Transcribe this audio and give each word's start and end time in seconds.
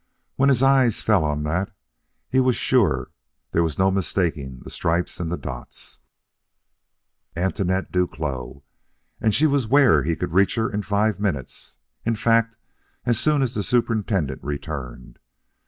When 0.35 0.49
his 0.49 0.63
eyes 0.63 0.99
fell 1.03 1.23
on 1.23 1.43
that, 1.43 1.71
he 2.27 2.39
was 2.39 2.55
sure; 2.55 3.11
there 3.51 3.61
was 3.61 3.77
no 3.77 3.91
mistaking 3.91 4.61
the 4.63 4.71
stripes 4.71 5.19
and 5.19 5.31
the 5.31 5.37
dots. 5.37 5.99
Antoinette 7.37 7.91
Duclos! 7.91 8.63
and 9.19 9.35
she 9.35 9.45
was 9.45 9.67
where 9.67 10.01
he 10.01 10.15
could 10.15 10.33
reach 10.33 10.55
her 10.55 10.71
in 10.71 10.81
five 10.81 11.19
minutes 11.19 11.75
in 12.03 12.15
fact 12.15 12.57
as 13.05 13.19
soon 13.19 13.43
as 13.43 13.53
the 13.53 13.61
superintendent 13.61 14.43
returned. 14.43 15.19